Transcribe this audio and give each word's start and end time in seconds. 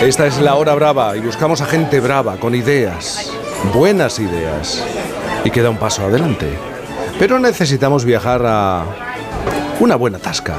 Esta 0.00 0.26
es 0.26 0.38
la 0.38 0.56
hora 0.56 0.74
brava 0.74 1.16
y 1.16 1.20
buscamos 1.20 1.62
a 1.62 1.66
gente 1.66 2.00
brava, 2.00 2.36
con 2.36 2.54
ideas, 2.54 3.32
buenas 3.72 4.18
ideas, 4.18 4.84
y 5.42 5.50
que 5.50 5.62
da 5.62 5.70
un 5.70 5.78
paso 5.78 6.04
adelante. 6.04 6.50
Pero 7.18 7.38
necesitamos 7.38 8.04
viajar 8.04 8.42
a 8.44 8.84
una 9.80 9.96
buena 9.96 10.18
tasca. 10.18 10.58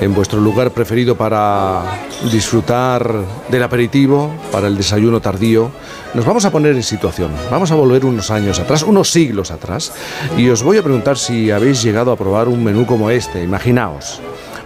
En 0.00 0.14
vuestro 0.14 0.40
lugar 0.40 0.70
preferido 0.70 1.16
para 1.16 1.82
disfrutar 2.30 3.12
del 3.48 3.62
aperitivo, 3.64 4.32
para 4.52 4.68
el 4.68 4.76
desayuno 4.76 5.20
tardío, 5.20 5.72
nos 6.14 6.24
vamos 6.24 6.44
a 6.44 6.52
poner 6.52 6.76
en 6.76 6.84
situación. 6.84 7.32
Vamos 7.50 7.72
a 7.72 7.74
volver 7.74 8.04
unos 8.04 8.30
años 8.30 8.60
atrás, 8.60 8.84
unos 8.84 9.10
siglos 9.10 9.50
atrás, 9.50 9.92
y 10.38 10.48
os 10.48 10.62
voy 10.62 10.78
a 10.78 10.82
preguntar 10.84 11.18
si 11.18 11.50
habéis 11.50 11.82
llegado 11.82 12.12
a 12.12 12.16
probar 12.16 12.46
un 12.48 12.62
menú 12.62 12.86
como 12.86 13.10
este. 13.10 13.42
Imaginaos. 13.42 14.20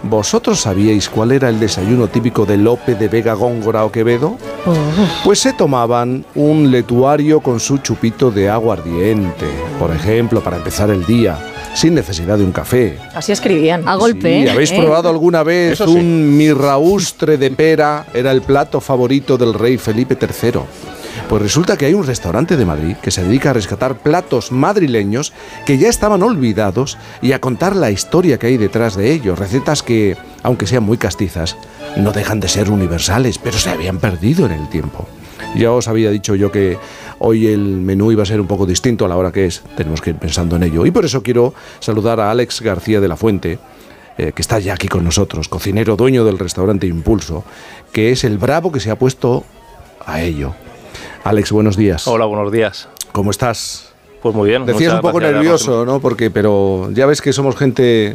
¿Vosotros 0.07 0.61
sabíais 0.61 1.09
cuál 1.09 1.31
era 1.31 1.49
el 1.49 1.59
desayuno 1.59 2.07
típico 2.07 2.45
de 2.45 2.57
Lope 2.57 2.93
de 2.93 3.07
Vega 3.07 3.33
Góngora 3.33 3.85
o 3.85 3.91
Quevedo? 3.91 4.37
Pues 5.23 5.39
se 5.39 5.51
tomaban 5.53 6.23
un 6.35 6.69
letuario 6.69 7.39
con 7.39 7.59
su 7.59 7.79
chupito 7.79 8.29
de 8.29 8.47
agua 8.47 8.75
ardiente, 8.75 9.47
por 9.79 9.89
ejemplo, 9.91 10.41
para 10.41 10.57
empezar 10.57 10.91
el 10.91 11.07
día, 11.07 11.39
sin 11.73 11.95
necesidad 11.95 12.37
de 12.37 12.43
un 12.43 12.51
café. 12.51 12.99
Así 13.15 13.31
escribían. 13.31 13.87
A 13.87 13.95
golpe. 13.95 14.43
Sí, 14.43 14.47
¿Habéis 14.47 14.71
¿eh? 14.73 14.79
probado 14.79 15.09
alguna 15.09 15.41
vez 15.41 15.79
un 15.81 16.37
mirraustre 16.37 17.39
de 17.39 17.49
pera? 17.49 18.05
Era 18.13 18.31
el 18.31 18.43
plato 18.43 18.79
favorito 18.79 19.39
del 19.39 19.55
rey 19.55 19.77
Felipe 19.77 20.15
III. 20.21 20.59
Pues 21.29 21.41
resulta 21.41 21.77
que 21.77 21.85
hay 21.85 21.93
un 21.93 22.05
restaurante 22.05 22.57
de 22.57 22.65
Madrid 22.65 22.95
que 23.01 23.11
se 23.11 23.23
dedica 23.23 23.49
a 23.49 23.53
rescatar 23.53 23.97
platos 23.97 24.51
madrileños 24.51 25.33
que 25.65 25.77
ya 25.77 25.89
estaban 25.89 26.23
olvidados 26.23 26.97
y 27.21 27.31
a 27.31 27.41
contar 27.41 27.75
la 27.75 27.91
historia 27.91 28.37
que 28.37 28.47
hay 28.47 28.57
detrás 28.57 28.95
de 28.95 29.11
ellos. 29.11 29.39
Recetas 29.39 29.81
que, 29.81 30.17
aunque 30.43 30.67
sean 30.67 30.83
muy 30.83 30.97
castizas, 30.97 31.57
no 31.97 32.11
dejan 32.11 32.39
de 32.39 32.47
ser 32.47 32.69
universales, 32.69 33.37
pero 33.37 33.57
se 33.57 33.69
habían 33.69 33.99
perdido 33.99 34.45
en 34.45 34.51
el 34.51 34.69
tiempo. 34.69 35.07
Ya 35.55 35.71
os 35.71 35.87
había 35.87 36.11
dicho 36.11 36.35
yo 36.35 36.51
que 36.51 36.77
hoy 37.19 37.47
el 37.47 37.59
menú 37.59 38.11
iba 38.11 38.23
a 38.23 38.25
ser 38.25 38.41
un 38.41 38.47
poco 38.47 38.65
distinto 38.65 39.05
a 39.05 39.07
la 39.07 39.17
hora 39.17 39.31
que 39.31 39.45
es. 39.45 39.63
Tenemos 39.77 40.01
que 40.01 40.11
ir 40.11 40.17
pensando 40.17 40.57
en 40.57 40.63
ello. 40.63 40.85
Y 40.85 40.91
por 40.91 41.05
eso 41.05 41.23
quiero 41.23 41.53
saludar 41.79 42.19
a 42.19 42.29
Alex 42.29 42.61
García 42.61 42.99
de 42.99 43.07
la 43.07 43.15
Fuente, 43.15 43.57
eh, 44.17 44.31
que 44.33 44.41
está 44.41 44.59
ya 44.59 44.73
aquí 44.73 44.87
con 44.87 45.03
nosotros, 45.03 45.47
cocinero 45.47 45.95
dueño 45.95 46.25
del 46.25 46.39
restaurante 46.39 46.87
Impulso, 46.87 47.43
que 47.91 48.11
es 48.11 48.23
el 48.23 48.37
bravo 48.37 48.71
que 48.71 48.79
se 48.79 48.91
ha 48.91 48.97
puesto 48.97 49.45
a 50.05 50.21
ello. 50.21 50.53
Alex, 51.25 51.51
buenos 51.51 51.75
días. 51.75 52.07
Hola, 52.07 52.25
buenos 52.25 52.51
días. 52.51 52.87
¿Cómo 53.11 53.31
estás? 53.31 53.91
Pues 54.21 54.35
muy 54.35 54.47
bien. 54.47 54.63
Decías 54.63 54.93
un 54.93 55.01
poco 55.01 55.19
nervioso, 55.19 55.83
¿no? 55.83 55.99
Porque, 55.99 56.29
pero 56.29 56.91
ya 56.91 57.07
ves 57.07 57.19
que 57.19 57.33
somos 57.33 57.55
gente 57.55 58.13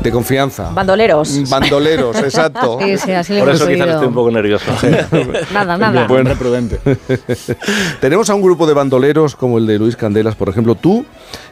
de 0.00 0.10
confianza. 0.10 0.70
Bandoleros. 0.70 1.50
Bandoleros, 1.50 2.16
exacto. 2.20 2.78
Sí, 2.80 2.96
sí, 2.96 3.12
así 3.12 3.34
le 3.34 3.40
Por 3.40 3.48
hemos 3.50 3.60
eso 3.60 3.70
quizás 3.70 3.88
estoy 3.88 4.06
un 4.06 4.14
poco 4.14 4.30
nervioso. 4.30 4.64
Nada, 5.52 5.76
nada. 5.76 6.06
Bueno, 6.06 6.30
Tenemos 8.00 8.30
a 8.30 8.34
un 8.34 8.40
grupo 8.40 8.66
de 8.66 8.72
bandoleros 8.72 9.36
como 9.36 9.58
el 9.58 9.66
de 9.66 9.78
Luis 9.78 9.94
Candelas, 9.94 10.34
por 10.34 10.48
ejemplo. 10.48 10.76
¿Tú 10.76 11.04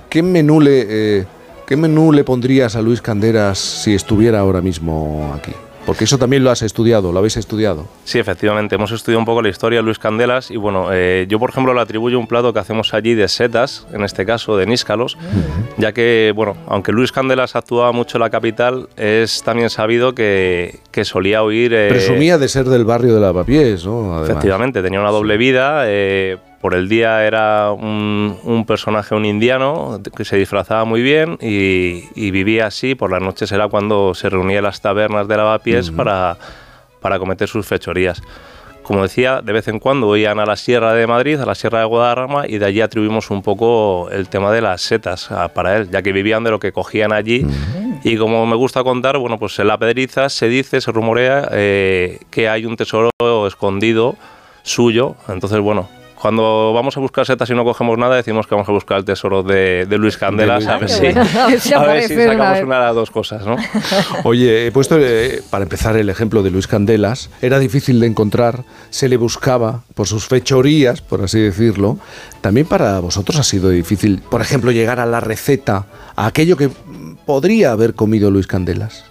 qué 0.09 0.23
menú 0.23 0.59
le, 0.59 0.87
eh, 1.21 1.27
qué 1.67 1.77
menú 1.77 2.13
le 2.13 2.25
pondrías 2.25 2.77
a 2.77 2.81
Luis 2.81 3.03
Candelas 3.03 3.59
si 3.59 3.95
estuviera 3.95 4.39
ahora 4.39 4.63
mismo 4.63 5.35
aquí? 5.37 5.53
Porque 5.85 6.05
eso 6.05 6.17
también 6.17 6.45
lo 6.45 6.51
has 6.51 6.63
estudiado, 6.63 7.11
lo 7.13 7.19
habéis 7.19 7.37
estudiado. 7.37 7.87
Sí, 8.05 8.19
efectivamente. 8.19 8.77
Hemos 8.77 8.93
estudiado 8.93 9.19
un 9.19 9.25
poco 9.25 9.43
la 9.43 9.49
historia 9.49 9.81
de 9.81 9.83
Luis 9.83 9.99
Candelas 9.99 10.51
y 10.51 10.57
bueno, 10.57 10.89
eh, 10.93 11.27
yo 11.29 11.39
por 11.41 11.51
ejemplo 11.51 11.75
le 11.75 11.81
atribuyo 11.81 12.19
un 12.21 12.29
plato 12.29 12.53
que 12.53 12.61
hacemos 12.61 12.95
allí 12.95 13.15
de 13.15 13.27
setas, 13.27 13.87
en 13.93 14.05
este 14.05 14.25
caso 14.25 14.57
de 14.57 14.67
níscalos, 14.67 15.19
ya 15.79 15.93
que, 15.93 16.33
bueno, 16.37 16.57
aunque 16.69 16.93
Luis 16.93 17.11
Candelas 17.11 17.57
actuaba 17.57 17.91
mucho 17.93 18.19
en 18.19 18.23
la 18.23 18.31
capital, 18.31 18.89
es 18.97 19.43
también 19.43 19.71
sabido 19.71 20.15
que, 20.15 20.79
que 20.93 21.05
solía 21.05 21.43
oír... 21.43 21.73
eh, 21.75 21.89
Presumía 21.89 22.39
de 22.39 22.49
ser 22.49 22.67
del 22.67 22.85
barrio 22.85 23.15
de 23.15 23.21
Lavapiés, 23.21 23.85
¿no? 23.85 24.13
Además. 24.15 24.31
Efectivamente, 24.31 24.83
tenía 24.83 25.01
una 25.01 25.11
doble 25.11 25.37
vida. 25.37 25.83
eh, 25.87 26.39
por 26.63 26.75
el 26.75 26.89
día 26.89 27.27
era 27.27 27.73
un, 27.73 28.39
un 28.45 28.65
personaje, 28.65 29.17
un 29.17 29.25
indiano, 29.25 30.01
que 30.17 30.25
se 30.25 30.37
disfrazaba 30.37 30.85
muy 30.85 31.03
bien 31.03 31.37
y, 31.41 32.05
y 32.15 32.31
vivía 32.31 32.69
así. 32.69 32.95
Por 32.95 33.11
las 33.11 33.21
noches 33.21 33.51
era 33.51 33.67
cuando 33.67 34.15
se 34.15 34.31
reunía 34.31 34.59
en 34.59 34.65
las 34.65 34.81
tabernas 34.81 35.27
de 35.27 35.37
lavapiés 35.37 35.91
para, 35.91 36.39
para 37.01 37.19
cometer 37.19 37.49
sus 37.49 37.67
fechorías. 37.67 38.23
Como 38.85 39.03
decía, 39.03 39.43
de 39.43 39.53
vez 39.53 39.67
en 39.67 39.81
cuando 39.81 40.17
iban 40.17 40.39
a 40.39 40.47
la 40.47 40.55
Sierra 40.55 40.93
de 40.93 41.07
Madrid, 41.07 41.41
a 41.41 41.47
la 41.47 41.57
Sierra 41.57 41.81
de 41.81 41.85
Guadarrama, 41.87 42.47
y 42.47 42.59
de 42.59 42.67
allí 42.67 42.81
atribuimos 42.81 43.31
un 43.31 43.43
poco 43.43 44.09
el 44.11 44.29
tema 44.29 44.53
de 44.53 44.61
las 44.61 44.83
setas 44.83 45.33
ah, 45.33 45.49
para 45.49 45.77
él, 45.77 45.91
ya 45.91 46.01
que 46.01 46.13
vivían 46.13 46.45
de 46.45 46.51
lo 46.51 46.61
que 46.61 46.71
cogían 46.73 47.13
allí. 47.13 47.45
Y 48.05 48.17
como 48.17 48.47
me 48.47 48.57
gusta 48.57 48.85
contar, 48.85 49.19
bueno, 49.19 49.37
pues 49.37 49.59
en 49.59 49.67
la 49.67 49.79
Pedriza 49.79 50.29
se 50.29 50.49
dice, 50.49 50.81
se 50.81 50.93
rumorea 50.93 51.49
eh, 51.53 52.21
que 52.31 52.49
hay 52.49 52.67
un 52.67 52.77
tesoro 52.77 53.11
escondido 53.49 54.15
suyo. 54.63 55.17
Entonces, 55.29 55.59
bueno, 55.59 55.89
cuando 56.23 56.73
vamos 56.73 56.97
a 56.97 57.01
buscar 57.01 57.27
setas 57.27 57.51
y 57.51 57.55
no 57.55 57.65
cogemos 57.65 57.99
nada, 57.99 58.15
decimos 58.15 58.47
que 58.47 58.55
vamos 58.55 58.69
a 58.69 58.73
buscar 58.73 58.99
el 58.99 59.05
tesoro 59.05 59.43
de, 59.43 59.87
de 59.87 59.99
Luis 59.99 60.17
Candelas, 60.17 60.69
a 60.69 60.79
ver 60.79 60.89
si. 60.89 61.07
A 61.07 61.47
ver 61.49 61.61
si 61.61 61.75
a 61.75 61.81
ver 61.81 61.89
aparece 61.89 62.15
si 62.15 62.15
una 62.15 62.33
sacamos 62.33 62.63
una 62.63 62.79
de 62.79 62.85
las 62.85 62.95
dos 62.95 63.11
cosas, 63.11 63.45
¿no? 63.45 63.57
Oye, 64.23 64.69
he 64.69 64.71
puesto 64.71 64.97
eh, 65.01 65.43
para 65.51 65.65
empezar 65.65 65.97
el 65.97 66.09
ejemplo 66.09 66.45
de 66.45 66.53
Luis 66.53 66.69
Candelas. 66.69 67.29
Era 67.41 67.59
difícil 67.59 67.99
de 67.99 68.07
encontrar, 68.07 68.63
se 68.91 69.09
le 69.09 69.17
buscaba 69.17 69.83
por 69.97 70.07
sus 70.07 70.29
fechorías, 70.29 71.01
por 71.01 71.23
así 71.23 71.41
decirlo. 71.41 71.99
También 72.41 72.69
para 72.69 73.01
vosotros 73.01 73.37
ha 73.41 73.43
sido 73.43 73.71
difícil, 73.71 74.23
por 74.31 74.43
ejemplo, 74.43 74.71
llegar 74.71 75.01
a 75.01 75.07
la 75.07 75.19
receta, 75.19 75.87
a 76.15 76.27
aquello 76.27 76.57
que 76.57 76.71
podría 77.27 77.73
haber 77.73 77.95
comido 77.95 78.31
Luis 78.31 78.47
Candelas. 78.47 79.05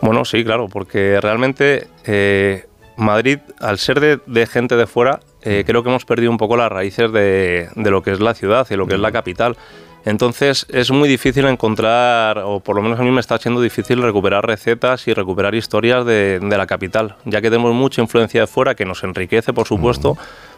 Bueno, 0.00 0.24
sí, 0.24 0.42
claro, 0.42 0.66
porque 0.68 1.20
realmente 1.20 1.86
eh, 2.04 2.66
Madrid, 2.96 3.38
al 3.60 3.78
ser 3.78 4.00
de, 4.00 4.18
de 4.26 4.46
gente 4.48 4.74
de 4.74 4.88
fuera, 4.88 5.20
eh, 5.42 5.64
creo 5.66 5.82
que 5.82 5.88
hemos 5.88 6.04
perdido 6.04 6.30
un 6.30 6.38
poco 6.38 6.56
las 6.56 6.70
raíces 6.70 7.12
de, 7.12 7.68
de 7.74 7.90
lo 7.90 8.02
que 8.02 8.12
es 8.12 8.20
la 8.20 8.34
ciudad 8.34 8.66
y 8.70 8.76
lo 8.76 8.86
que 8.86 8.94
es 8.94 9.00
la 9.00 9.12
capital. 9.12 9.56
Entonces 10.04 10.66
es 10.70 10.90
muy 10.90 11.08
difícil 11.08 11.44
encontrar, 11.46 12.38
o 12.38 12.60
por 12.60 12.76
lo 12.76 12.82
menos 12.82 12.98
a 12.98 13.02
mí 13.02 13.10
me 13.10 13.20
está 13.20 13.36
siendo 13.38 13.60
difícil 13.60 14.00
recuperar 14.00 14.46
recetas 14.46 15.06
y 15.08 15.12
recuperar 15.12 15.54
historias 15.54 16.06
de, 16.06 16.38
de 16.40 16.58
la 16.58 16.66
capital, 16.66 17.16
ya 17.24 17.40
que 17.40 17.50
tenemos 17.50 17.74
mucha 17.74 18.00
influencia 18.00 18.42
de 18.42 18.46
fuera 18.46 18.74
que 18.74 18.84
nos 18.84 19.02
enriquece, 19.02 19.52
por 19.52 19.66
supuesto, 19.66 20.16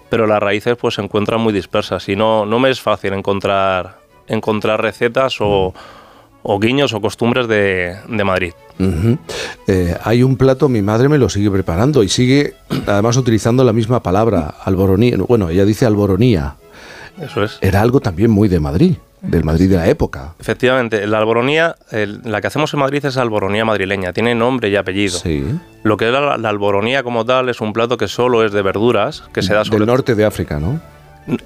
pero 0.08 0.26
las 0.26 0.40
raíces 0.40 0.76
pues 0.76 0.94
se 0.94 1.02
encuentran 1.02 1.40
muy 1.40 1.52
dispersas. 1.52 2.08
Y 2.08 2.16
no, 2.16 2.44
no 2.46 2.58
me 2.58 2.70
es 2.70 2.80
fácil 2.80 3.12
encontrar, 3.14 3.98
encontrar 4.28 4.82
recetas 4.82 5.36
o, 5.40 5.74
o 6.42 6.58
guiños 6.58 6.92
o 6.94 7.00
costumbres 7.00 7.46
de, 7.48 7.96
de 8.08 8.24
Madrid. 8.24 8.52
Eh, 9.66 9.96
hay 10.02 10.22
un 10.22 10.36
plato, 10.36 10.68
mi 10.68 10.82
madre 10.82 11.08
me 11.08 11.18
lo 11.18 11.28
sigue 11.28 11.50
preparando 11.50 12.02
y 12.02 12.08
sigue 12.08 12.54
además 12.86 13.16
utilizando 13.16 13.64
la 13.64 13.72
misma 13.72 14.02
palabra, 14.02 14.54
alboronía. 14.64 15.16
Bueno, 15.28 15.48
ella 15.50 15.64
dice 15.64 15.86
alboronía. 15.86 16.56
Eso 17.20 17.44
es. 17.44 17.58
Era 17.60 17.82
algo 17.82 18.00
también 18.00 18.30
muy 18.30 18.48
de 18.48 18.58
Madrid, 18.60 18.94
del 19.20 19.44
Madrid 19.44 19.68
de 19.68 19.76
la 19.76 19.86
época. 19.88 20.34
Efectivamente, 20.40 21.06
la 21.06 21.18
alboronía, 21.18 21.76
el- 21.90 22.22
la 22.24 22.40
que 22.40 22.46
hacemos 22.46 22.72
en 22.72 22.80
Madrid 22.80 23.04
es 23.04 23.18
alboronía 23.18 23.64
madrileña, 23.66 24.14
tiene 24.14 24.34
nombre 24.34 24.70
y 24.70 24.76
apellido. 24.76 25.18
Sí. 25.18 25.44
Lo 25.82 25.98
que 25.98 26.06
es 26.06 26.12
la, 26.12 26.38
la 26.38 26.48
alboronía 26.48 27.02
como 27.02 27.26
tal 27.26 27.50
es 27.50 27.60
un 27.60 27.74
plato 27.74 27.98
que 27.98 28.08
solo 28.08 28.44
es 28.44 28.52
de 28.52 28.62
verduras, 28.62 29.24
que 29.34 29.42
se 29.42 29.52
da 29.52 29.64
sobre 29.66 29.80
Del 29.80 29.86
norte 29.88 30.14
de 30.14 30.24
África, 30.24 30.58
¿no? 30.58 30.80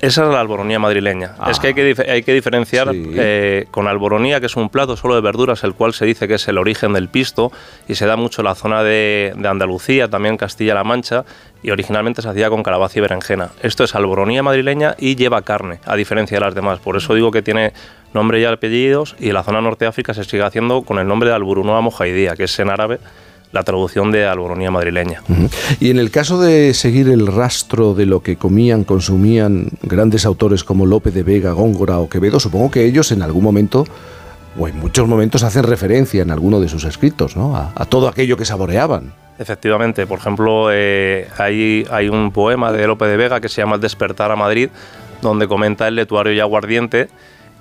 Esa 0.00 0.24
es 0.24 0.28
la 0.32 0.40
alboronía 0.40 0.78
madrileña. 0.78 1.34
Ah. 1.38 1.50
es 1.50 1.58
que 1.58 1.68
hay 1.68 1.74
que, 1.74 1.94
hay 2.08 2.22
que 2.22 2.32
diferenciar 2.32 2.90
Sí. 2.92 3.10
eh, 3.16 3.66
con 3.70 3.86
alboronía, 3.88 4.40
que 4.40 4.46
es 4.46 4.56
un 4.56 4.68
plato 4.70 4.96
solo 4.96 5.14
de 5.14 5.20
verduras, 5.20 5.62
el 5.64 5.74
cual 5.74 5.92
se 5.92 6.06
dice 6.06 6.26
que 6.28 6.34
es 6.34 6.48
el 6.48 6.58
origen 6.58 6.92
del 6.92 7.08
pisto 7.08 7.50
y 7.88 7.94
se 7.96 8.06
da 8.06 8.16
mucho 8.16 8.40
en 8.40 8.46
la 8.46 8.54
zona 8.54 8.82
de, 8.82 9.34
de 9.36 9.48
Andalucía, 9.48 10.08
también 10.08 10.36
Castilla-La 10.36 10.84
Mancha, 10.84 11.24
y 11.62 11.70
originalmente 11.70 12.22
se 12.22 12.28
hacía 12.28 12.48
con 12.50 12.62
calabaza 12.62 12.98
y 12.98 13.02
berenjena. 13.02 13.50
Esto 13.62 13.84
es 13.84 13.94
alboronía 13.94 14.42
madrileña 14.42 14.94
y 14.98 15.16
lleva 15.16 15.42
carne, 15.42 15.80
a 15.84 15.96
diferencia 15.96 16.38
de 16.38 16.44
las 16.44 16.54
demás. 16.54 16.78
Por 16.78 16.96
eso 16.96 17.14
digo 17.14 17.30
que 17.30 17.42
tiene 17.42 17.72
nombre 18.14 18.40
y 18.40 18.44
apellidos 18.44 19.16
y 19.18 19.28
en 19.28 19.34
la 19.34 19.42
zona 19.42 19.60
norte 19.60 19.84
de 19.84 19.88
África 19.88 20.14
se 20.14 20.24
sigue 20.24 20.42
haciendo 20.44 20.82
con 20.82 20.98
el 20.98 21.06
nombre 21.06 21.28
de 21.28 21.34
alburunoa 21.34 21.80
mojaidía, 21.80 22.36
que 22.36 22.44
es 22.44 22.58
en 22.58 22.70
árabe 22.70 23.00
la 23.54 23.62
traducción 23.62 24.10
de 24.10 24.26
alboronía 24.26 24.70
madrileña. 24.72 25.22
Y 25.78 25.90
en 25.90 25.98
el 25.98 26.10
caso 26.10 26.40
de 26.40 26.74
seguir 26.74 27.08
el 27.08 27.28
rastro 27.28 27.94
de 27.94 28.04
lo 28.04 28.20
que 28.20 28.36
comían, 28.36 28.82
consumían 28.82 29.68
grandes 29.82 30.26
autores 30.26 30.64
como 30.64 30.86
Lope 30.86 31.12
de 31.12 31.22
Vega, 31.22 31.52
Góngora 31.52 32.00
o 32.00 32.08
Quevedo, 32.08 32.40
supongo 32.40 32.72
que 32.72 32.84
ellos 32.84 33.12
en 33.12 33.22
algún 33.22 33.44
momento, 33.44 33.86
o 34.58 34.66
en 34.66 34.76
muchos 34.78 35.06
momentos, 35.06 35.44
hacen 35.44 35.62
referencia 35.62 36.20
en 36.22 36.32
alguno 36.32 36.60
de 36.60 36.68
sus 36.68 36.84
escritos, 36.84 37.36
¿no? 37.36 37.56
A, 37.56 37.72
a 37.76 37.84
todo 37.84 38.08
aquello 38.08 38.36
que 38.36 38.44
saboreaban. 38.44 39.12
Efectivamente, 39.38 40.06
por 40.06 40.18
ejemplo, 40.18 40.68
eh, 40.72 41.28
hay, 41.38 41.86
hay 41.90 42.08
un 42.08 42.32
poema 42.32 42.72
de 42.72 42.86
Lope 42.88 43.06
de 43.06 43.16
Vega 43.16 43.40
que 43.40 43.48
se 43.48 43.62
llama 43.62 43.76
El 43.76 43.80
despertar 43.80 44.32
a 44.32 44.36
Madrid, 44.36 44.68
donde 45.22 45.46
comenta 45.46 45.86
el 45.86 45.94
letuario 45.94 46.32
y 46.32 46.40
aguardiente, 46.40 47.08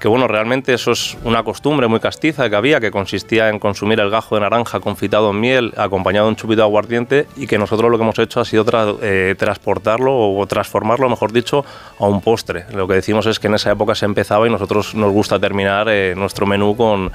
que 0.03 0.09
bueno, 0.09 0.27
realmente 0.27 0.73
eso 0.73 0.91
es 0.91 1.17
una 1.23 1.43
costumbre 1.43 1.87
muy 1.87 2.01
castiza 2.01 2.49
que 2.49 2.57
había, 2.57 2.81
que 2.81 2.91
consistía 2.91 3.47
en 3.47 3.57
consumir 3.57 4.01
el 4.01 4.09
gajo 4.09 4.35
de 4.35 4.41
naranja 4.41 4.81
confitado 4.81 5.31
en 5.31 5.39
miel, 5.39 5.73
acompañado 5.77 6.25
de 6.25 6.31
un 6.31 6.35
chupito 6.35 6.57
de 6.57 6.63
aguardiente, 6.63 7.25
y 7.37 7.47
que 7.47 7.57
nosotros 7.57 7.89
lo 7.89 7.97
que 7.97 8.03
hemos 8.03 8.19
hecho 8.19 8.41
ha 8.41 8.43
sido 8.43 8.65
tra- 8.65 8.97
eh, 9.01 9.33
transportarlo 9.39 10.13
o 10.13 10.45
transformarlo, 10.45 11.07
mejor 11.07 11.31
dicho, 11.31 11.63
a 11.97 12.05
un 12.05 12.19
postre. 12.19 12.65
Lo 12.75 12.85
que 12.85 12.95
decimos 12.95 13.25
es 13.27 13.39
que 13.39 13.47
en 13.47 13.53
esa 13.53 13.71
época 13.71 13.95
se 13.95 14.03
empezaba 14.03 14.45
y 14.45 14.49
nosotros 14.49 14.93
nos 14.93 15.09
gusta 15.13 15.39
terminar 15.39 15.87
eh, 15.87 16.13
nuestro 16.17 16.45
menú 16.45 16.75
con 16.75 17.09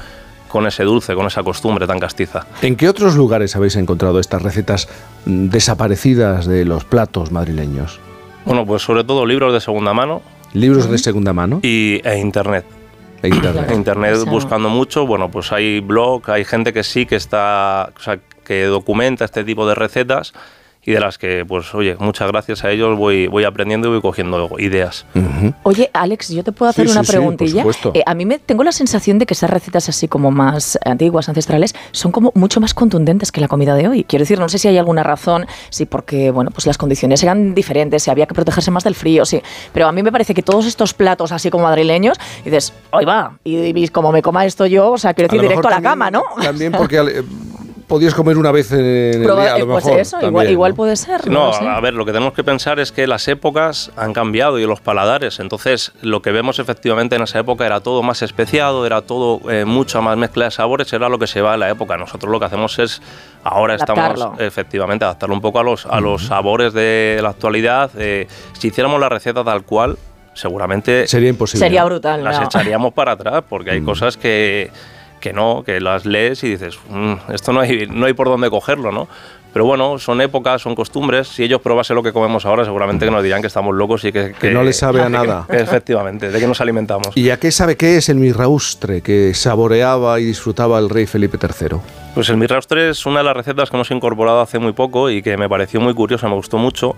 con 0.48 0.66
ese 0.66 0.82
dulce, 0.82 1.14
con 1.14 1.26
esa 1.26 1.42
costumbre 1.42 1.86
tan 1.86 1.98
castiza. 2.00 2.46
¿En 2.62 2.74
qué 2.74 2.88
otros 2.88 3.16
lugares 3.16 3.54
habéis 3.54 3.76
encontrado 3.76 4.18
estas 4.18 4.40
recetas 4.40 4.88
mm, 5.26 5.48
desaparecidas 5.50 6.46
de 6.46 6.64
los 6.64 6.86
platos 6.86 7.30
madrileños? 7.32 8.00
Bueno, 8.46 8.64
pues 8.64 8.80
sobre 8.80 9.04
todo 9.04 9.26
libros 9.26 9.52
de 9.52 9.60
segunda 9.60 9.92
mano. 9.92 10.22
Libros 10.54 10.90
de 10.90 10.96
segunda 10.96 11.34
mano. 11.34 11.60
Y, 11.62 12.00
e 12.02 12.16
internet. 12.18 12.64
E 13.22 13.28
internet. 13.28 13.70
internet 13.72 14.24
buscando 14.26 14.68
mucho, 14.68 15.06
bueno, 15.06 15.30
pues 15.30 15.52
hay 15.52 15.80
blog, 15.80 16.30
hay 16.30 16.44
gente 16.44 16.72
que 16.72 16.84
sí 16.84 17.06
que 17.06 17.16
está, 17.16 17.90
o 17.96 18.00
sea, 18.00 18.18
que 18.44 18.64
documenta 18.64 19.24
este 19.24 19.44
tipo 19.44 19.68
de 19.68 19.74
recetas 19.74 20.32
y 20.88 20.92
de 20.92 21.00
las 21.00 21.18
que, 21.18 21.44
pues, 21.44 21.74
oye, 21.74 21.96
muchas 21.98 22.28
gracias 22.28 22.64
a 22.64 22.70
ellos 22.70 22.96
voy, 22.96 23.26
voy 23.26 23.44
aprendiendo 23.44 23.88
y 23.88 23.90
voy 23.90 24.00
cogiendo 24.00 24.48
ideas. 24.58 25.04
Oye, 25.62 25.90
Alex, 25.92 26.30
yo 26.30 26.42
te 26.42 26.50
puedo 26.50 26.70
hacer 26.70 26.88
una 26.88 27.02
preguntilla. 27.02 27.62
Eh, 27.92 28.02
a 28.06 28.14
mí 28.14 28.24
me 28.24 28.38
tengo 28.38 28.64
la 28.64 28.72
sensación 28.72 29.18
de 29.18 29.26
que 29.26 29.34
esas 29.34 29.50
recetas 29.50 29.90
así 29.90 30.08
como 30.08 30.30
más 30.30 30.78
antiguas, 30.86 31.28
ancestrales, 31.28 31.74
son 31.92 32.10
como 32.10 32.32
mucho 32.34 32.58
más 32.62 32.72
contundentes 32.72 33.32
que 33.32 33.42
la 33.42 33.48
comida 33.48 33.74
de 33.74 33.86
hoy. 33.86 34.04
Quiero 34.04 34.22
decir, 34.22 34.38
no 34.38 34.48
sé 34.48 34.56
si 34.56 34.66
hay 34.66 34.78
alguna 34.78 35.02
razón, 35.02 35.44
si 35.68 35.84
porque, 35.84 36.30
bueno, 36.30 36.50
pues 36.52 36.66
las 36.66 36.78
condiciones 36.78 37.22
eran 37.22 37.54
diferentes, 37.54 38.04
si 38.04 38.10
había 38.10 38.24
que 38.24 38.32
protegerse 38.32 38.70
más 38.70 38.84
del 38.84 38.94
frío, 38.94 39.26
sí. 39.26 39.42
Pero 39.74 39.88
a 39.88 39.92
mí 39.92 40.02
me 40.02 40.10
parece 40.10 40.32
que 40.32 40.42
todos 40.42 40.64
estos 40.64 40.94
platos 40.94 41.32
así 41.32 41.50
como 41.50 41.64
madrileños, 41.64 42.16
dices, 42.46 42.72
hoy 42.92 43.04
va, 43.04 43.38
y, 43.44 43.88
como 43.88 44.10
me 44.10 44.22
coma 44.22 44.46
esto 44.46 44.64
yo, 44.64 44.92
o 44.92 44.98
sea, 44.98 45.12
quiero 45.12 45.28
decir, 45.28 45.42
directo 45.42 45.68
a 45.68 45.72
la 45.72 45.82
cama, 45.82 46.10
¿no? 46.10 46.22
También 46.42 46.72
porque 46.72 46.96
podías 47.88 48.14
comer 48.14 48.36
una 48.38 48.52
vez 48.52 48.70
en 48.70 48.84
el 48.84 49.22
día, 49.22 49.54
a 49.54 49.58
lo 49.58 49.66
pues 49.66 49.84
mejor, 49.84 50.00
eso, 50.00 50.18
igual, 50.44 50.74
puede 50.74 50.94
ser. 50.94 51.28
No, 51.28 51.50
a 51.50 51.80
ver, 51.80 51.94
lo 51.94 52.04
que 52.04 52.12
tenemos 52.12 52.34
que 52.34 52.44
pensar 52.44 52.78
es 52.78 52.92
que 52.92 53.06
las 53.06 53.26
épocas 53.26 53.90
han 53.96 54.12
cambiado 54.12 54.58
y 54.58 54.66
los 54.66 54.80
paladares. 54.80 55.40
Entonces, 55.40 55.92
lo 56.02 56.22
que 56.22 56.30
vemos 56.30 56.58
efectivamente 56.58 57.16
en 57.16 57.22
esa 57.22 57.40
época 57.40 57.66
era 57.66 57.80
todo 57.80 58.02
más 58.02 58.22
especiado, 58.22 58.86
era 58.86 59.02
todo 59.02 59.40
eh, 59.50 59.64
mucha 59.64 60.00
más 60.00 60.16
mezcla 60.16 60.44
de 60.44 60.50
sabores, 60.50 60.92
era 60.92 61.08
lo 61.08 61.18
que 61.18 61.26
se 61.26 61.40
va 61.40 61.54
en 61.54 61.60
la 61.60 61.70
época. 61.70 61.96
Nosotros 61.96 62.30
lo 62.30 62.38
que 62.38 62.46
hacemos 62.46 62.78
es, 62.78 63.02
ahora 63.42 63.74
estamos 63.74 64.38
efectivamente 64.38 65.04
adaptarlo 65.04 65.34
un 65.34 65.40
poco 65.40 65.58
a 65.58 65.64
los, 65.64 65.86
a 65.86 66.00
los 66.00 66.26
sabores 66.26 66.72
de 66.74 67.18
la 67.22 67.30
actualidad. 67.30 67.90
Eh, 67.96 68.28
si 68.52 68.68
hiciéramos 68.68 69.00
la 69.00 69.08
receta 69.08 69.42
tal 69.42 69.62
cual, 69.64 69.96
seguramente 70.34 71.06
sería 71.06 71.30
imposible. 71.30 71.66
Sería 71.66 71.84
brutal. 71.84 72.22
Las 72.22 72.42
echaríamos 72.42 72.92
para 72.92 73.12
atrás 73.12 73.42
porque 73.48 73.70
hay 73.70 73.80
cosas 73.80 74.16
que 74.16 74.70
que 75.18 75.32
no, 75.32 75.62
que 75.64 75.80
las 75.80 76.06
lees 76.06 76.42
y 76.44 76.50
dices, 76.50 76.78
mm, 76.88 77.32
esto 77.32 77.52
no 77.52 77.60
hay, 77.60 77.86
no 77.86 78.06
hay 78.06 78.12
por 78.12 78.28
dónde 78.28 78.50
cogerlo, 78.50 78.92
¿no? 78.92 79.08
Pero 79.52 79.64
bueno, 79.64 79.98
son 79.98 80.20
épocas, 80.20 80.62
son 80.62 80.74
costumbres. 80.74 81.28
Si 81.28 81.42
ellos 81.42 81.60
probasen 81.60 81.96
lo 81.96 82.02
que 82.02 82.12
comemos 82.12 82.44
ahora, 82.44 82.64
seguramente 82.64 83.06
que 83.06 83.10
nos 83.10 83.22
dirán 83.22 83.40
que 83.40 83.46
estamos 83.46 83.74
locos 83.74 84.04
y 84.04 84.12
que... 84.12 84.32
Que, 84.38 84.50
no 84.50 84.62
les 84.62 84.76
sabe 84.76 85.00
a 85.02 85.08
nada. 85.08 85.46
efectivamente, 85.48 86.30
de 86.30 86.38
que 86.38 86.46
nos 86.46 86.60
alimentamos. 86.60 87.16
¿Y 87.16 87.30
a 87.30 87.38
qué 87.38 87.50
sabe 87.50 87.76
qué 87.76 87.96
es 87.96 88.08
el 88.08 88.16
mirraustre 88.16 89.00
que 89.00 89.32
saboreaba 89.34 90.20
y 90.20 90.24
disfrutaba 90.24 90.78
el 90.78 90.90
rey 90.90 91.06
Felipe 91.06 91.38
III? 91.42 91.78
Pues 92.14 92.28
el 92.28 92.36
mirraustre 92.36 92.90
es 92.90 93.06
una 93.06 93.18
de 93.18 93.24
las 93.24 93.36
recetas 93.36 93.70
que 93.70 93.76
hemos 93.76 93.90
incorporado 93.90 94.40
hace 94.40 94.58
muy 94.58 94.72
poco 94.72 95.10
y 95.10 95.22
que 95.22 95.36
me 95.36 95.48
pareció 95.48 95.80
muy 95.80 95.94
curiosa, 95.94 96.28
me 96.28 96.34
gustó 96.34 96.58
mucho. 96.58 96.94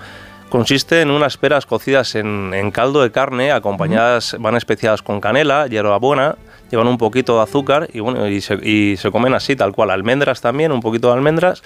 Consiste 0.49 1.01
en 1.01 1.13
unas 1.13 1.37
peras 1.37 1.65
cocidas 1.65 2.17
en, 2.17 2.53
en 2.53 2.73
caldo 2.73 3.03
de 3.03 3.13
carne, 3.13 3.53
acompañadas, 3.53 4.37
van 4.41 4.57
especiadas 4.57 5.01
con 5.03 5.21
canela, 5.21 5.69
hierbabuena, 5.69 6.37
llevan 6.71 6.89
un 6.89 6.99
poquito 6.99 7.37
de 7.37 7.43
azúcar 7.43 7.89
y, 7.93 8.01
bueno, 8.01 8.27
y, 8.29 8.41
se, 8.41 8.55
y 8.55 8.97
se 8.97 9.11
comen 9.11 9.35
así, 9.35 9.57
tal 9.57 9.73
cual. 9.73 9.91
Almendras 9.91 10.41
también, 10.41 10.73
un 10.73 10.81
poquito 10.81 11.09
de 11.09 11.15
almendras 11.15 11.63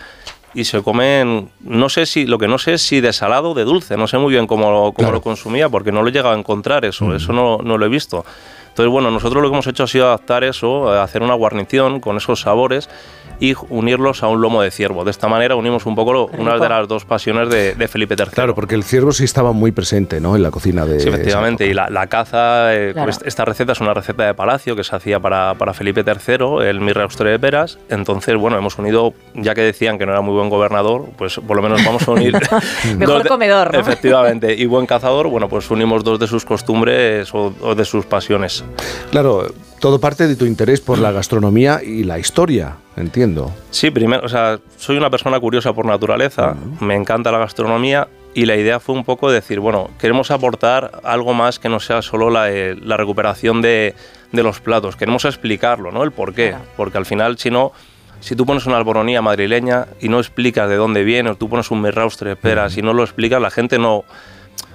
y 0.54 0.64
se 0.64 0.82
comen, 0.82 1.50
no 1.60 1.88
sé 1.88 2.06
si, 2.06 2.26
lo 2.26 2.38
que 2.38 2.46
no 2.46 2.58
sé 2.58 2.74
es 2.74 2.82
si 2.82 3.00
de 3.00 3.12
salado 3.12 3.50
o 3.50 3.54
de 3.54 3.64
dulce, 3.64 3.96
no 3.96 4.06
sé 4.06 4.18
muy 4.18 4.32
bien 4.32 4.46
cómo, 4.46 4.94
cómo 4.94 5.10
lo 5.10 5.20
consumía 5.20 5.68
porque 5.68 5.90
no 5.90 6.02
lo 6.02 6.08
he 6.08 6.12
llegado 6.12 6.34
a 6.34 6.38
encontrar 6.38 6.84
eso, 6.84 7.14
eso 7.14 7.32
no, 7.32 7.58
no, 7.58 7.76
lo 7.76 7.84
he 7.84 7.88
visto. 7.88 8.24
Entonces, 8.68 8.90
bueno, 8.90 9.10
nosotros 9.10 9.42
lo 9.42 9.48
que 9.48 9.54
hemos 9.54 9.66
hecho 9.66 9.82
ha 9.82 9.88
sido 9.88 10.06
adaptar 10.06 10.44
eso, 10.44 10.90
hacer 10.90 11.22
una 11.22 11.34
guarnición 11.34 12.00
con 12.00 12.16
esos 12.16 12.40
sabores 12.40 12.88
y 13.44 13.54
unirlos 13.68 14.22
a 14.22 14.28
un 14.28 14.40
lomo 14.40 14.62
de 14.62 14.70
ciervo. 14.70 15.04
De 15.04 15.10
esta 15.10 15.28
manera 15.28 15.54
unimos 15.54 15.84
un 15.86 15.94
poco 15.94 16.30
una 16.38 16.58
de 16.58 16.68
las 16.68 16.88
dos 16.88 17.04
pasiones 17.04 17.48
de, 17.50 17.88
Felipe 17.88 18.14
III. 18.18 18.30
Claro, 18.32 18.54
porque 18.54 18.74
el 18.74 18.82
ciervo 18.82 19.12
sí 19.12 19.24
estaba 19.24 19.52
muy 19.52 19.70
presente 19.72 20.20
¿no? 20.20 20.34
en 20.36 20.42
la 20.42 20.50
cocina 20.50 20.86
de... 20.86 21.00
Sí, 21.00 21.08
efectivamente, 21.08 21.66
y 21.66 21.74
la, 21.74 22.06
caza, 22.06 22.74
eh, 22.74 22.94
pues 22.94 23.20
esta 23.24 23.44
receta 23.44 23.72
es 23.72 23.80
una 23.80 23.94
receta 23.94 24.26
de 24.26 24.34
palacio 24.34 24.74
que 24.76 24.84
se 24.84 24.94
hacía 24.96 25.20
para, 25.20 25.54
para 25.54 25.74
Felipe 25.74 26.04
III, 26.06 26.66
el 26.66 26.80
mirraustre 26.80 27.30
de 27.30 27.38
peras, 27.38 27.78
entonces, 27.88 28.36
bueno, 28.36 28.56
hemos 28.56 28.78
unido, 28.78 29.14
ya 29.34 29.54
que 29.54 29.62
decían 29.62 29.98
que 29.98 30.06
no 30.06 30.12
era 30.12 30.20
muy 30.20 30.34
buen 30.34 30.48
gobernador, 30.48 31.06
pues 31.16 31.40
por 31.46 31.56
lo 31.56 31.62
menos 31.62 31.84
vamos 31.84 32.06
a 32.08 32.10
unir... 32.12 32.34
Mejor 32.98 33.26
comedor, 33.26 33.72
¿no? 33.72 33.80
Efectivamente, 33.80 34.54
y 34.54 34.66
buen 34.66 34.86
cazador, 34.86 35.28
bueno, 35.28 35.48
pues 35.48 35.70
unimos 35.70 36.04
dos 36.04 36.18
de 36.18 36.26
sus 36.26 36.44
costumbres 36.44 37.28
o 37.34 37.74
de 37.74 37.84
sus 37.84 38.06
pasiones. 38.06 38.64
Claro, 39.10 39.46
todo 39.84 40.00
parte 40.00 40.26
de 40.26 40.34
tu 40.34 40.46
interés 40.46 40.80
por 40.80 40.98
la 40.98 41.12
gastronomía 41.12 41.80
y 41.84 42.04
la 42.04 42.18
historia, 42.18 42.76
entiendo. 42.96 43.52
Sí, 43.70 43.90
primero, 43.90 44.24
o 44.24 44.28
sea, 44.28 44.58
soy 44.76 44.96
una 44.96 45.10
persona 45.10 45.38
curiosa 45.40 45.72
por 45.72 45.86
naturaleza, 45.86 46.54
me 46.80 46.94
encanta 46.94 47.32
la 47.32 47.38
gastronomía 47.38 48.08
y 48.34 48.46
la 48.46 48.56
idea 48.56 48.80
fue 48.80 48.94
un 48.94 49.04
poco 49.04 49.30
decir, 49.30 49.60
bueno, 49.60 49.90
queremos 49.98 50.30
aportar 50.30 51.00
algo 51.04 51.34
más 51.34 51.58
que 51.58 51.68
no 51.68 51.80
sea 51.80 52.02
solo 52.02 52.30
la, 52.30 52.50
eh, 52.50 52.74
recuperación 52.74 53.62
de, 53.62 53.94
los 54.32 54.60
platos, 54.60 54.96
queremos 54.96 55.24
explicarlo, 55.24 55.92
¿no? 55.92 56.02
El 56.02 56.10
por 56.10 56.34
qué, 56.34 56.54
porque 56.76 56.98
al 56.98 57.06
final, 57.06 57.38
si 57.38 57.50
no, 57.50 57.72
si 58.18 58.34
tú 58.34 58.44
pones 58.44 58.66
una 58.66 58.76
alboronía 58.76 59.22
madrileña 59.22 59.86
y 60.00 60.08
no 60.08 60.18
explicas 60.18 60.68
de 60.68 60.74
dónde 60.74 61.04
viene, 61.04 61.30
o 61.30 61.34
tú 61.36 61.48
pones 61.48 61.70
un 61.70 61.80
merraustre 61.80 62.30
de 62.30 62.36
peras 62.36 62.76
y 62.76 62.82
no 62.82 62.92
lo 62.92 63.04
explicas, 63.04 63.40
la 63.40 63.50
gente 63.50 63.78
no 63.78 64.04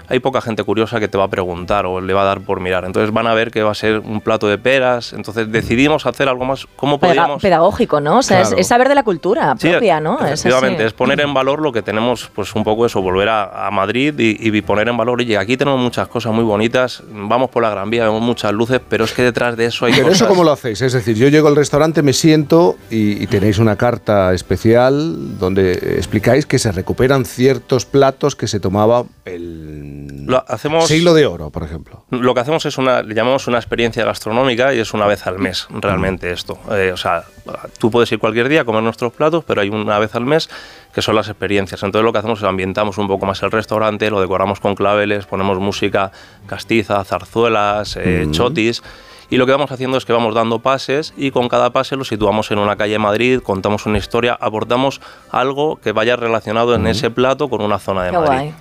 hay 0.10 0.20
poca 0.20 0.42
gente 0.42 0.64
curiosa 0.64 1.00
que 1.00 1.08
te 1.08 1.18
va 1.18 1.26
a 1.26 1.28
preguntar 1.28 1.86
o 1.86 2.02
le 2.02 2.14
va 2.14 2.24
a 2.24 2.26
dar 2.26 2.42
por 2.42 2.60
mirar. 2.60 2.84
Entonces 2.84 3.14
van 3.14 3.28
a 3.28 3.34
ver 3.36 3.52
que 3.52 3.62
va 3.62 3.72
a 3.72 3.76
ser 3.76 4.00
un 4.00 4.22
plato 4.22 4.48
de 4.48 4.58
peras. 4.58 5.14
Entonces 5.14 5.52
decidimos 5.52 6.06
hacer 6.08 6.28
algo 6.28 6.46
más. 6.46 6.66
¿Cómo 6.76 7.00
podíamos? 7.00 7.42
Pedagógico, 7.42 8.02
¿no? 8.02 8.18
O 8.18 8.24
sea, 8.24 8.42
es, 8.42 8.68
saber 8.68 8.90
de 8.90 8.96
la 8.96 9.04
cultura 9.04 9.56
propia, 9.56 10.00
¿no? 10.00 10.20
Efectivamente, 10.20 10.86
es, 10.86 10.94
poner 10.94 11.22
en 11.22 11.34
valor 11.34 11.62
lo 11.62 11.72
que 11.72 11.84
tenemos, 11.84 12.30
pues 12.34 12.56
un 12.56 12.64
poco 12.64 12.88
eso, 12.88 13.02
volver 13.02 13.30
a, 13.30 13.70
Madrid 13.72 14.16
y, 14.18 14.62
poner 14.62 14.90
en 14.90 14.98
valor. 14.98 15.20
Oye, 15.20 15.38
aquí 15.38 15.56
tenemos 15.56 15.80
muchas 15.80 16.08
cosas 16.08 16.34
muy 16.34 16.44
bonitas. 16.44 17.04
Vamos 17.12 17.52
por 17.52 17.62
la 17.62 17.70
Gran 17.70 17.90
Vía, 17.90 18.06
vemos 18.06 18.22
muchas 18.22 18.52
luces, 18.52 18.82
pero 18.90 19.06
es 19.06 19.14
que 19.14 19.22
detrás 19.22 19.56
de 19.56 19.66
eso 19.66 19.86
hay. 19.86 19.94
Pero 19.94 20.10
eso, 20.10 20.28
¿cómo 20.28 20.44
lo 20.44 20.52
hacéis? 20.52 20.82
Es 20.82 20.94
decir, 20.94 21.16
yo 21.16 21.28
llego 21.28 21.48
al 21.48 21.56
restaurante, 21.56 22.02
me 22.02 22.14
siento 22.14 22.78
y, 22.90 23.24
y 23.24 23.28
tenéis 23.28 23.60
una 23.60 23.76
carta 23.76 24.34
especial 24.34 25.38
donde 25.38 25.74
explicáis 25.74 26.48
que 26.48 26.58
se 26.58 26.72
recuperan 26.72 27.26
ciertos 27.26 27.86
platos 27.86 28.36
que 28.36 28.48
se 28.48 28.60
tomaba 28.60 29.04
el 29.26 29.99
lo 30.30 30.46
hacemos, 30.48 30.88
Siglo 30.88 31.16
de 31.16 31.26
oro, 31.26 31.50
por 31.50 31.64
ejemplo. 31.64 32.04
Lo 32.12 32.36
que 32.36 32.42
hacemos 32.42 32.64
es 32.66 32.78
una, 32.78 33.02
le 33.02 33.16
llamamos 33.16 33.48
una 33.48 33.58
experiencia 33.58 34.06
gastronómica 34.06 34.74
y 34.76 34.80
es 34.80 34.94
una 34.94 35.08
vez 35.08 35.26
al 35.26 35.40
mes, 35.40 35.68
realmente 35.72 36.32
esto. 36.32 36.60
Eh, 36.72 36.92
o 36.94 36.98
sea, 36.98 37.24
tú 37.80 37.90
puedes 37.90 38.12
ir 38.12 38.20
cualquier 38.20 38.48
día 38.48 38.62
a 38.62 38.64
comer 38.64 38.84
nuestros 38.84 39.12
platos, 39.12 39.44
pero 39.44 39.62
hay 39.62 39.70
una 39.70 39.98
vez 39.98 40.14
al 40.14 40.26
mes 40.26 40.48
que 40.94 41.02
son 41.02 41.16
las 41.16 41.30
experiencias. 41.30 41.82
Entonces 41.82 42.06
lo 42.06 42.14
que 42.14 42.20
hacemos 42.20 42.40
es 42.40 42.46
ambientamos 42.46 43.00
un 43.00 43.08
poco 43.08 43.26
más 43.26 43.42
el 43.42 43.50
restaurante, 43.50 44.12
lo 44.12 44.22
decoramos 44.22 44.60
con 44.60 44.76
claveles, 44.76 45.26
ponemos 45.26 45.58
música 45.58 46.12
castiza, 46.46 47.04
zarzuelas, 47.04 47.98
eh, 47.98 48.28
chotis 48.30 48.84
y 49.30 49.38
lo 49.38 49.46
que 49.46 49.52
vamos 49.52 49.72
haciendo 49.72 49.98
es 49.98 50.06
que 50.06 50.14
vamos 50.14 50.34
dando 50.34 50.60
pases 50.60 51.14
y 51.16 51.32
con 51.32 51.50
cada 51.50 51.72
pase 51.72 51.96
lo 51.96 52.04
situamos 52.04 52.52
en 52.52 52.60
una 52.60 52.76
calle 52.76 52.94
de 52.94 53.00
Madrid, 53.00 53.40
contamos 53.42 53.86
una 53.86 53.98
historia, 53.98 54.38
aportamos 54.40 55.02
algo 55.32 55.78
que 55.78 55.92
vaya 55.92 56.16
relacionado 56.16 56.76
en 56.76 56.88
ese 56.88 57.12
plato 57.12 57.50
con 57.50 57.62
una 57.62 57.80
zona 57.80 58.06
de 58.06 58.12
Madrid. 58.12 58.52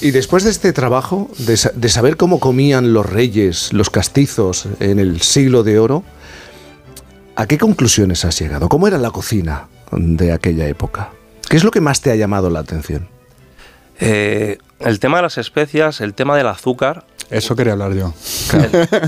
Y 0.00 0.10
después 0.10 0.44
de 0.44 0.50
este 0.50 0.72
trabajo, 0.72 1.30
de, 1.38 1.58
de 1.74 1.88
saber 1.88 2.16
cómo 2.16 2.40
comían 2.40 2.92
los 2.92 3.06
reyes, 3.06 3.72
los 3.72 3.90
castizos 3.90 4.66
en 4.80 4.98
el 4.98 5.22
siglo 5.22 5.62
de 5.62 5.78
oro, 5.78 6.04
¿a 7.36 7.46
qué 7.46 7.58
conclusiones 7.58 8.24
has 8.24 8.38
llegado? 8.38 8.68
¿Cómo 8.68 8.86
era 8.86 8.98
la 8.98 9.10
cocina 9.10 9.68
de 9.92 10.32
aquella 10.32 10.66
época? 10.66 11.10
¿Qué 11.48 11.56
es 11.56 11.64
lo 11.64 11.70
que 11.70 11.80
más 11.80 12.00
te 12.00 12.10
ha 12.10 12.16
llamado 12.16 12.50
la 12.50 12.60
atención? 12.60 13.08
Eh, 14.00 14.58
el 14.84 15.00
tema 15.00 15.18
de 15.18 15.22
las 15.22 15.38
especias, 15.38 16.00
el 16.00 16.14
tema 16.14 16.36
del 16.36 16.46
azúcar, 16.46 17.04
eso 17.32 17.56
quería 17.56 17.72
hablar 17.72 17.94
yo. 17.94 18.12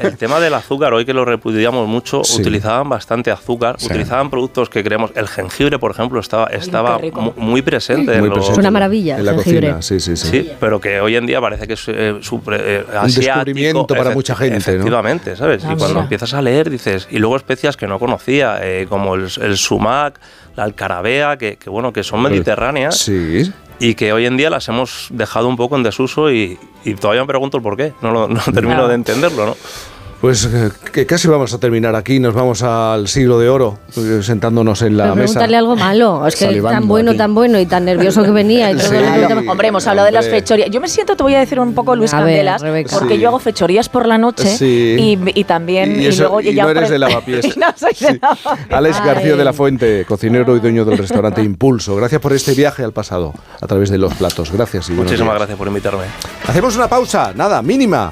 El, 0.03 0.17
tema 0.17 0.41
del 0.41 0.55
azúcar, 0.55 0.95
hoy 0.95 1.05
que 1.05 1.13
lo 1.13 1.27
repudiamos 1.27 1.87
mucho, 1.87 2.23
utilizaban 2.23 2.89
bastante 2.89 3.31
azúcar, 3.31 3.77
utilizaban 3.85 4.31
productos 4.31 4.71
que 4.71 4.83
creemos. 4.83 5.11
El 5.15 5.29
jengibre, 5.29 5.79
por 5.79 5.91
ejemplo, 5.91 6.19
estaba, 6.21 6.47
estaba 6.47 6.99
muy 7.37 7.61
presente. 7.61 8.17
Es 8.17 8.49
una 8.57 8.71
maravilla. 8.71 9.19
En 9.19 9.27
la 9.27 9.35
cocina, 9.35 9.83
sí, 9.83 10.01
sí, 10.01 10.17
sí. 10.17 10.51
pero 10.59 10.81
que 10.81 11.03
hoy 11.03 11.17
en 11.17 11.27
día 11.27 11.39
parece 11.39 11.67
que 11.67 11.75
es 11.75 11.87
eh, 11.87 11.93
eh, 11.93 12.85
un 13.03 13.15
descubrimiento 13.15 13.87
para 13.87 14.11
mucha 14.11 14.35
gente. 14.35 14.57
Efectivamente, 14.57 15.37
¿sabes? 15.37 15.63
y 15.63 15.77
cuando 15.77 16.01
empiezas 16.01 16.33
a 16.33 16.41
leer, 16.41 16.71
dices. 16.71 17.07
Y 17.11 17.19
luego 17.19 17.37
especias 17.37 17.77
que 17.77 17.87
no 17.87 17.99
conocía, 17.99 18.59
eh, 18.63 18.87
como 18.89 19.17
el, 19.17 19.57
sumac, 19.59 20.19
la 20.57 20.65
alcarabea, 20.65 21.37
que, 21.37 21.57
que, 21.57 21.69
bueno, 21.69 21.93
que 21.93 22.03
son 22.03 22.23
mediterráneas. 22.23 22.97
Sí 22.97 23.53
y 23.79 23.95
que 23.95 24.13
hoy 24.13 24.27
en 24.27 24.37
día 24.37 24.51
las 24.51 24.69
hemos 24.69 25.09
dejado 25.11 25.49
un 25.49 25.57
poco 25.57 25.77
en 25.77 25.83
desuso 25.83 26.31
y, 26.31 26.59
todavía 27.01 27.23
me 27.23 27.29
pregunto 27.29 27.57
el 27.57 27.63
por 27.63 27.77
qué, 27.77 27.93
no, 28.03 28.29
no 28.29 28.41
termino 28.53 28.89
de 28.89 28.95
entenderlo, 28.95 29.47
¿no? 29.47 29.57
Pues 30.25 30.47
eh, 30.47 30.71
que 30.91 31.05
casi 31.05 31.29
vamos 31.29 31.53
a 31.53 31.59
terminar 31.59 31.95
aquí, 31.95 32.19
nos 32.19 32.33
vamos 32.33 32.63
al 32.63 33.09
siglo 33.09 33.39
de 33.39 33.51
oro, 33.51 33.79
eh, 33.95 34.21
sentándonos 34.23 34.81
en 34.81 34.97
la 34.97 35.05
Pero 35.05 35.17
mesa. 35.17 35.25
pregúntale 35.35 35.57
algo 35.59 35.77
malo. 35.77 36.27
Es 36.27 36.35
que 36.37 36.63
tan 36.63 36.89
bueno, 36.89 37.11
aquí. 37.11 37.19
tan 37.19 37.35
bueno 37.35 37.61
y 37.61 37.67
tan 37.67 37.85
nervioso 37.85 38.23
que 38.23 38.31
venía 38.31 38.71
y 38.71 38.77
todo. 38.79 38.89
Sí. 38.89 38.95
el 38.97 39.27
tema. 39.27 39.53
Hombre, 39.53 39.69
hemos 39.69 39.87
hablado 39.87 40.07
de 40.07 40.13
las 40.13 40.27
fechorías. 40.27 40.71
Yo 40.71 40.81
me 40.81 40.89
siento, 40.89 41.15
te 41.15 41.23
voy 41.25 41.35
a 41.35 41.41
decir 41.41 41.61
un 41.61 41.75
poco 41.75 41.95
Luis 41.95 42.15
A 42.15 42.21
Candelas, 42.21 42.63
porque 42.63 43.17
Sí. 43.17 43.21
yo 43.21 43.29
hago 43.29 43.39
fechorías 43.39 43.91
por 43.91 44.07
la 44.07 44.17
noche 44.17 44.47
Sí. 44.57 44.97
y, 44.99 45.19
y 45.39 45.45
también. 45.45 46.01
Y, 46.01 46.07
eso- 46.07 46.23
luego 46.23 46.41
y 46.41 46.55
no 46.55 46.71
eres 46.71 46.89
de 46.89 46.99
lavapiés. 46.99 47.45
Y 47.45 47.49
no 47.61 47.67
soy 47.77 47.91
de 47.91 47.95
Sí. 48.15 48.19
lavapiés. 48.23 48.67
Alex 48.71 48.97
Ay. 49.03 49.07
García 49.07 49.37
de 49.37 49.45
la 49.45 49.53
Fuente, 49.53 50.07
cocinero 50.09 50.57
y 50.57 50.61
dueño 50.61 50.87
del 50.87 50.97
restaurante 50.97 51.43
Impulso. 51.43 51.97
Gracias 51.97 52.23
por 52.23 52.33
este 52.33 52.55
viaje 52.55 52.83
al 52.83 52.93
pasado 52.95 53.35
a 53.61 53.67
través 53.67 53.91
de 53.91 53.99
los 53.99 54.15
platos. 54.15 54.51
Gracias 54.51 54.89
y 54.89 54.93
Muchísimas 54.93 55.19
días. 55.27 55.35
gracias 55.41 55.59
por 55.59 55.69
invitarme. 55.69 56.05
Hacemos 56.49 56.75
una 56.77 56.89
pausa, 56.89 57.33
nada, 57.37 57.61
mínima. 57.61 58.03